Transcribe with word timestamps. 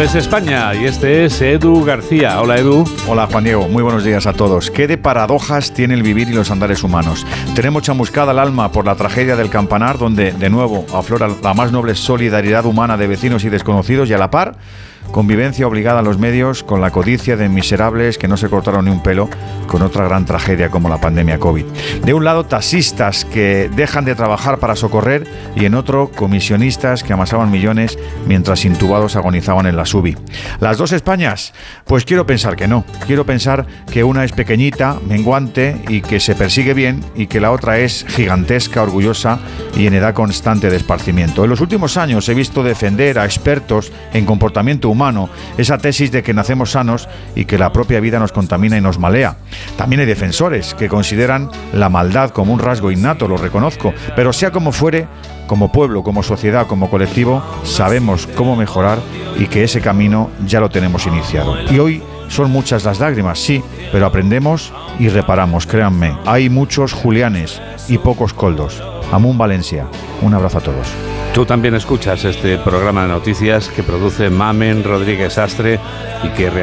es 0.00 0.14
España 0.14 0.74
y 0.74 0.86
este 0.86 1.26
es 1.26 1.40
Edu 1.42 1.84
García. 1.84 2.40
Hola 2.40 2.56
Edu. 2.56 2.84
Hola 3.06 3.26
Juan 3.26 3.44
Diego, 3.44 3.68
muy 3.68 3.82
buenos 3.82 4.04
días 4.04 4.26
a 4.26 4.32
todos. 4.32 4.70
¿Qué 4.70 4.86
de 4.86 4.96
paradojas 4.96 5.72
tiene 5.74 5.94
el 5.94 6.02
vivir 6.02 6.28
y 6.28 6.32
los 6.32 6.50
andares 6.50 6.82
humanos? 6.82 7.26
Tenemos 7.54 7.82
chamuscada 7.82 8.32
el 8.32 8.38
alma 8.38 8.72
por 8.72 8.86
la 8.86 8.94
tragedia 8.94 9.36
del 9.36 9.50
campanar, 9.50 9.98
donde 9.98 10.32
de 10.32 10.50
nuevo 10.50 10.86
aflora 10.94 11.28
la 11.42 11.52
más 11.52 11.72
noble 11.72 11.94
solidaridad 11.94 12.64
humana 12.64 12.96
de 12.96 13.06
vecinos 13.06 13.44
y 13.44 13.50
desconocidos 13.50 14.08
y 14.08 14.14
a 14.14 14.18
la 14.18 14.30
par 14.30 14.56
Convivencia 15.10 15.66
obligada 15.66 15.98
a 15.98 16.02
los 16.02 16.18
medios 16.18 16.62
con 16.62 16.80
la 16.80 16.90
codicia 16.90 17.36
de 17.36 17.48
miserables 17.48 18.16
que 18.16 18.28
no 18.28 18.36
se 18.36 18.48
cortaron 18.48 18.86
ni 18.86 18.90
un 18.90 19.02
pelo 19.02 19.28
con 19.66 19.82
otra 19.82 20.04
gran 20.04 20.24
tragedia 20.24 20.70
como 20.70 20.88
la 20.88 21.00
pandemia 21.00 21.38
COVID. 21.38 21.64
De 22.04 22.14
un 22.14 22.24
lado, 22.24 22.44
taxistas 22.44 23.24
que 23.24 23.70
dejan 23.74 24.04
de 24.04 24.14
trabajar 24.14 24.58
para 24.58 24.76
socorrer 24.76 25.26
y 25.54 25.64
en 25.64 25.74
otro, 25.74 26.10
comisionistas 26.10 27.02
que 27.02 27.12
amasaban 27.12 27.50
millones 27.50 27.98
mientras 28.26 28.64
intubados 28.64 29.16
agonizaban 29.16 29.66
en 29.66 29.76
la 29.76 29.84
SUBI. 29.84 30.16
¿Las 30.60 30.78
dos 30.78 30.92
Españas? 30.92 31.52
Pues 31.84 32.04
quiero 32.04 32.26
pensar 32.26 32.56
que 32.56 32.68
no. 32.68 32.84
Quiero 33.06 33.26
pensar 33.26 33.66
que 33.90 34.04
una 34.04 34.24
es 34.24 34.32
pequeñita, 34.32 34.98
menguante 35.06 35.76
y 35.88 36.00
que 36.00 36.20
se 36.20 36.34
persigue 36.34 36.74
bien 36.74 37.04
y 37.14 37.26
que 37.26 37.40
la 37.40 37.52
otra 37.52 37.78
es 37.78 38.04
gigantesca, 38.08 38.82
orgullosa 38.82 39.38
y 39.76 39.86
en 39.86 39.94
edad 39.94 40.14
constante 40.14 40.70
de 40.70 40.76
esparcimiento. 40.76 41.44
En 41.44 41.50
los 41.50 41.60
últimos 41.60 41.96
años 41.96 42.28
he 42.28 42.34
visto 42.34 42.62
defender 42.62 43.18
a 43.18 43.24
expertos 43.24 43.92
en 44.12 44.24
comportamiento 44.24 44.88
humano, 44.92 45.28
esa 45.58 45.78
tesis 45.78 46.12
de 46.12 46.22
que 46.22 46.34
nacemos 46.34 46.72
sanos 46.72 47.08
y 47.34 47.44
que 47.44 47.58
la 47.58 47.72
propia 47.72 48.00
vida 48.00 48.18
nos 48.18 48.32
contamina 48.32 48.76
y 48.76 48.80
nos 48.80 48.98
malea. 48.98 49.36
También 49.76 50.00
hay 50.00 50.06
defensores 50.06 50.74
que 50.74 50.88
consideran 50.88 51.50
la 51.72 51.88
maldad 51.88 52.30
como 52.30 52.52
un 52.52 52.58
rasgo 52.58 52.90
innato, 52.90 53.28
lo 53.28 53.36
reconozco, 53.36 53.92
pero 54.14 54.32
sea 54.32 54.50
como 54.50 54.72
fuere, 54.72 55.06
como 55.46 55.72
pueblo, 55.72 56.02
como 56.02 56.22
sociedad, 56.22 56.66
como 56.66 56.88
colectivo, 56.90 57.42
sabemos 57.64 58.26
cómo 58.36 58.56
mejorar 58.56 58.98
y 59.38 59.46
que 59.46 59.64
ese 59.64 59.80
camino 59.80 60.30
ya 60.46 60.60
lo 60.60 60.70
tenemos 60.70 61.06
iniciado. 61.06 61.56
Y 61.70 61.78
hoy 61.78 62.02
son 62.28 62.50
muchas 62.50 62.84
las 62.84 63.00
lágrimas, 63.00 63.38
sí, 63.38 63.62
pero 63.90 64.06
aprendemos 64.06 64.72
y 64.98 65.08
reparamos, 65.08 65.66
créanme. 65.66 66.16
Hay 66.24 66.48
muchos 66.48 66.92
Julianes 66.92 67.60
y 67.88 67.98
pocos 67.98 68.32
Coldos. 68.32 68.82
Amun 69.12 69.36
Valencia. 69.36 69.86
Un 70.22 70.32
abrazo 70.32 70.58
a 70.58 70.62
todos. 70.62 71.11
Tú 71.34 71.46
también 71.46 71.74
escuchas 71.74 72.26
este 72.26 72.58
programa 72.58 73.02
de 73.02 73.08
noticias 73.08 73.70
que 73.70 73.82
produce 73.82 74.28
Mamen 74.28 74.84
Rodríguez 74.84 75.38
Astre 75.38 75.80
y 76.22 76.28
que 76.28 76.50